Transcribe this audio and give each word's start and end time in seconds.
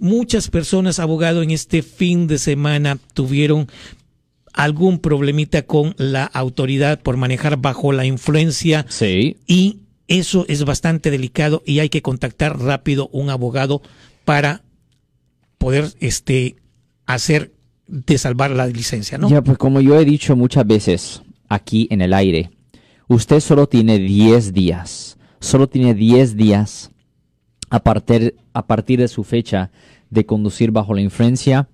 Muchas 0.00 0.48
personas, 0.48 0.98
abogado, 0.98 1.42
en 1.42 1.50
este 1.50 1.82
fin 1.82 2.26
de 2.26 2.38
semana 2.38 2.98
tuvieron 3.12 3.68
algún 4.52 4.98
problemita 4.98 5.62
con 5.62 5.94
la 5.98 6.24
autoridad 6.24 7.00
por 7.00 7.16
manejar 7.16 7.58
bajo 7.58 7.92
la 7.92 8.06
influencia. 8.06 8.86
Sí. 8.88 9.36
Y 9.46 9.80
eso 10.08 10.44
es 10.48 10.64
bastante 10.64 11.10
delicado 11.10 11.62
y 11.66 11.78
hay 11.78 11.90
que 11.90 12.02
contactar 12.02 12.58
rápido 12.58 13.08
un 13.12 13.30
abogado 13.30 13.82
para 14.24 14.62
poder 15.58 15.92
este 16.00 16.56
hacer 17.06 17.52
de 17.86 18.18
salvar 18.18 18.50
la 18.52 18.66
licencia, 18.66 19.18
¿no? 19.18 19.28
Ya, 19.28 19.42
pues 19.42 19.58
como 19.58 19.80
yo 19.80 20.00
he 20.00 20.04
dicho 20.04 20.34
muchas 20.34 20.66
veces 20.66 21.22
aquí 21.48 21.86
en 21.90 22.00
el 22.00 22.14
aire, 22.14 22.50
usted 23.06 23.40
solo 23.40 23.68
tiene 23.68 23.98
10 23.98 24.52
días, 24.52 25.18
solo 25.40 25.68
tiene 25.68 25.92
10 25.94 26.36
días 26.36 26.90
a 27.70 27.80
partir, 27.80 28.36
a 28.52 28.66
partir 28.66 28.98
de 28.98 29.08
su 29.08 29.24
fecha 29.24 29.70
de 30.10 30.26
conducir 30.26 30.72
bajo 30.72 30.92
la 30.92 31.00
influencia 31.00 31.68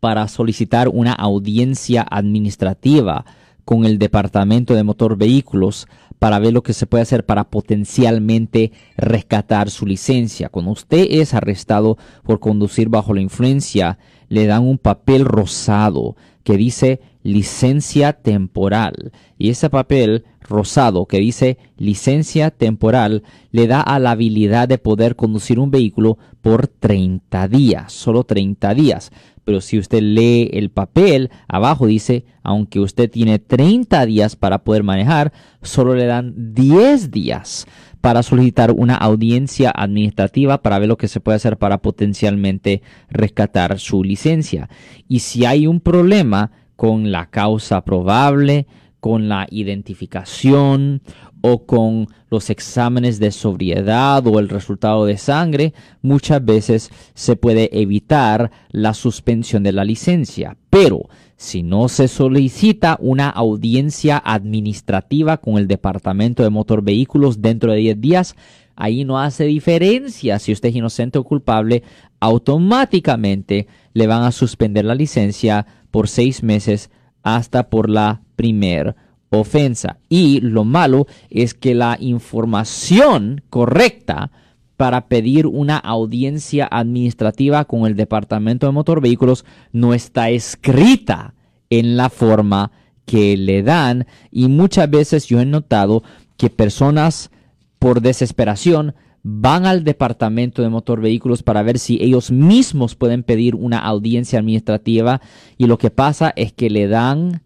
para 0.00 0.28
solicitar 0.28 0.88
una 0.88 1.12
audiencia 1.12 2.06
administrativa 2.08 3.24
con 3.64 3.84
el 3.84 3.98
Departamento 3.98 4.74
de 4.74 4.82
Motor 4.82 5.16
Vehículos 5.16 5.86
para 6.18 6.38
ver 6.38 6.52
lo 6.52 6.62
que 6.62 6.72
se 6.72 6.86
puede 6.86 7.02
hacer 7.02 7.26
para 7.26 7.44
potencialmente 7.44 8.72
rescatar 8.96 9.70
su 9.70 9.86
licencia. 9.86 10.48
Cuando 10.48 10.72
usted 10.72 11.06
es 11.10 11.34
arrestado 11.34 11.98
por 12.24 12.40
conducir 12.40 12.88
bajo 12.88 13.14
la 13.14 13.20
influencia, 13.20 13.98
le 14.28 14.46
dan 14.46 14.62
un 14.62 14.78
papel 14.78 15.24
rosado 15.24 16.16
que 16.44 16.56
dice 16.56 17.00
licencia 17.32 18.14
temporal. 18.14 19.12
Y 19.36 19.50
ese 19.50 19.70
papel 19.70 20.24
rosado 20.40 21.06
que 21.06 21.18
dice 21.18 21.58
licencia 21.76 22.50
temporal 22.50 23.22
le 23.50 23.66
da 23.66 23.80
a 23.80 23.98
la 23.98 24.12
habilidad 24.12 24.66
de 24.66 24.78
poder 24.78 25.14
conducir 25.14 25.58
un 25.58 25.70
vehículo 25.70 26.18
por 26.40 26.68
30 26.68 27.48
días, 27.48 27.92
solo 27.92 28.24
30 28.24 28.74
días. 28.74 29.12
Pero 29.44 29.60
si 29.60 29.78
usted 29.78 30.02
lee 30.02 30.50
el 30.52 30.70
papel, 30.70 31.30
abajo 31.48 31.86
dice, 31.86 32.24
aunque 32.42 32.80
usted 32.80 33.10
tiene 33.10 33.38
30 33.38 34.04
días 34.06 34.36
para 34.36 34.62
poder 34.62 34.82
manejar, 34.82 35.32
solo 35.62 35.94
le 35.94 36.06
dan 36.06 36.54
10 36.54 37.10
días 37.10 37.66
para 38.00 38.22
solicitar 38.22 38.72
una 38.72 38.94
audiencia 38.94 39.72
administrativa 39.74 40.62
para 40.62 40.78
ver 40.78 40.88
lo 40.88 40.96
que 40.96 41.08
se 41.08 41.20
puede 41.20 41.36
hacer 41.36 41.56
para 41.56 41.78
potencialmente 41.78 42.82
rescatar 43.10 43.78
su 43.78 44.04
licencia. 44.04 44.68
Y 45.08 45.20
si 45.20 45.44
hay 45.44 45.66
un 45.66 45.80
problema 45.80 46.52
con 46.78 47.10
la 47.10 47.26
causa 47.26 47.84
probable, 47.84 48.68
con 49.00 49.28
la 49.28 49.48
identificación 49.50 51.02
o 51.40 51.66
con 51.66 52.06
los 52.30 52.50
exámenes 52.50 53.18
de 53.18 53.32
sobriedad 53.32 54.24
o 54.28 54.38
el 54.38 54.48
resultado 54.48 55.04
de 55.04 55.18
sangre, 55.18 55.74
muchas 56.02 56.44
veces 56.44 56.92
se 57.14 57.34
puede 57.34 57.80
evitar 57.80 58.52
la 58.70 58.94
suspensión 58.94 59.64
de 59.64 59.72
la 59.72 59.84
licencia. 59.84 60.56
Pero 60.70 61.08
si 61.36 61.64
no 61.64 61.88
se 61.88 62.06
solicita 62.06 62.96
una 63.00 63.28
audiencia 63.28 64.22
administrativa 64.24 65.38
con 65.38 65.58
el 65.58 65.66
Departamento 65.66 66.44
de 66.44 66.50
Motor 66.50 66.82
Vehículos 66.82 67.42
dentro 67.42 67.72
de 67.72 67.78
10 67.78 68.00
días, 68.00 68.36
ahí 68.76 69.04
no 69.04 69.18
hace 69.18 69.46
diferencia 69.46 70.38
si 70.38 70.52
usted 70.52 70.68
es 70.68 70.76
inocente 70.76 71.18
o 71.18 71.24
culpable, 71.24 71.82
automáticamente 72.20 73.66
le 73.94 74.06
van 74.06 74.22
a 74.22 74.30
suspender 74.30 74.84
la 74.84 74.94
licencia 74.94 75.66
por 75.98 76.06
seis 76.06 76.44
meses 76.44 76.90
hasta 77.24 77.70
por 77.70 77.90
la 77.90 78.22
primer 78.36 78.94
ofensa. 79.30 79.98
Y 80.08 80.40
lo 80.42 80.62
malo 80.62 81.08
es 81.28 81.54
que 81.54 81.74
la 81.74 81.96
información 81.98 83.42
correcta 83.50 84.30
para 84.76 85.08
pedir 85.08 85.48
una 85.48 85.76
audiencia 85.76 86.68
administrativa 86.70 87.64
con 87.64 87.84
el 87.84 87.96
Departamento 87.96 88.66
de 88.66 88.72
Motor 88.72 89.00
Vehículos 89.00 89.44
no 89.72 89.92
está 89.92 90.30
escrita 90.30 91.34
en 91.68 91.96
la 91.96 92.10
forma 92.10 92.70
que 93.04 93.36
le 93.36 93.64
dan 93.64 94.06
y 94.30 94.46
muchas 94.46 94.88
veces 94.88 95.26
yo 95.26 95.40
he 95.40 95.46
notado 95.46 96.04
que 96.36 96.48
personas 96.48 97.32
por 97.80 98.02
desesperación 98.02 98.94
van 99.22 99.66
al 99.66 99.84
departamento 99.84 100.62
de 100.62 100.68
motor 100.68 101.00
vehículos 101.00 101.42
para 101.42 101.62
ver 101.62 101.78
si 101.78 101.98
ellos 102.02 102.30
mismos 102.30 102.94
pueden 102.94 103.22
pedir 103.22 103.54
una 103.54 103.78
audiencia 103.78 104.38
administrativa 104.38 105.20
y 105.56 105.66
lo 105.66 105.78
que 105.78 105.90
pasa 105.90 106.32
es 106.36 106.52
que 106.52 106.70
le 106.70 106.86
dan 106.88 107.42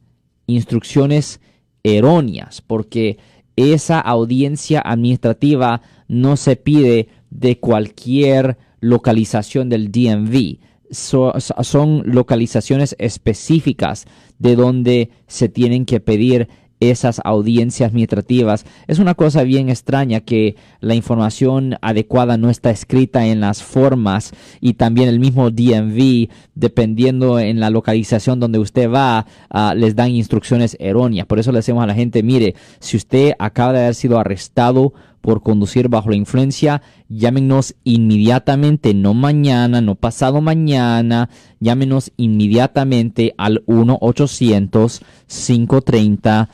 instrucciones 0.47 1.41
erróneas 1.83 2.61
porque 2.61 3.19
esa 3.57 4.01
audiencia 4.01 4.81
administrativa 4.85 5.83
no 6.09 6.37
se 6.37 6.57
pide 6.57 7.09
de 7.31 7.59
cualquier 7.59 8.59
localización 8.81 9.69
del 9.69 9.91
DMV. 9.91 10.59
son 10.91 12.03
localizaciones 12.05 12.95
específicas 12.99 14.07
de 14.39 14.57
donde 14.57 15.11
se 15.27 15.49
tienen 15.49 15.87
que 15.87 16.01
pedir 16.01 16.49
esas 16.91 17.21
audiencias 17.25 17.89
administrativas. 17.89 18.65
Es 18.87 18.99
una 18.99 19.15
cosa 19.15 19.43
bien 19.43 19.69
extraña 19.69 20.21
que 20.21 20.57
la 20.81 20.95
información 20.95 21.77
adecuada 21.81 22.37
no 22.37 22.51
está 22.51 22.71
escrita 22.71 23.27
en 23.27 23.41
las 23.41 23.63
formas 23.63 24.33
y 24.61 24.75
también 24.75 25.09
el 25.09 25.21
mismo 25.21 25.51
DMV, 25.51 26.29
dependiendo 26.55 27.39
en 27.39 27.61
la 27.61 27.71
localización 27.71 28.41
donde 28.41 28.59
usted 28.59 28.91
va, 28.91 29.27
ah, 29.51 29.75
les 29.77 29.95
dan 29.95 30.11
instrucciones 30.11 30.77
erróneas. 30.81 31.27
Por 31.27 31.39
eso 31.39 31.53
le 31.53 31.59
decimos 31.59 31.85
a 31.85 31.87
la 31.87 31.95
gente, 31.95 32.23
mire, 32.23 32.55
si 32.81 32.97
usted 32.97 33.35
acaba 33.39 33.73
de 33.73 33.81
haber 33.81 33.95
sido 33.95 34.19
arrestado 34.19 34.93
por 35.23 35.43
conducir 35.43 35.89
bajo 35.89 36.11
la 36.11 36.17
influencia, 36.17 36.83
llámenos 37.09 37.75
inmediatamente, 37.85 38.93
no 38.93 39.15
mañana, 39.15 39.81
no 39.81 39.95
pasado 39.95 40.43
mañana, 40.43 41.31
llámenos 41.61 42.13
inmediatamente 42.17 43.33
al 43.39 43.65
1-800-530 43.67 46.49